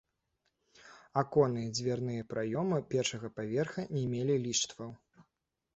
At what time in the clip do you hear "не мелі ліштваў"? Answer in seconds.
3.99-4.91